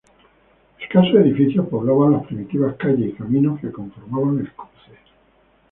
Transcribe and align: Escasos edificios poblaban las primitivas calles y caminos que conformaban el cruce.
Escasos 0.79 1.13
edificios 1.13 1.67
poblaban 1.67 2.13
las 2.13 2.25
primitivas 2.25 2.75
calles 2.77 3.09
y 3.09 3.13
caminos 3.13 3.59
que 3.59 3.71
conformaban 3.71 4.39
el 4.39 4.51
cruce. 4.53 4.97